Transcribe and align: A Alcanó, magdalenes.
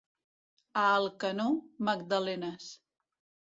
A 0.83 0.85
Alcanó, 0.93 1.47
magdalenes. 1.77 2.75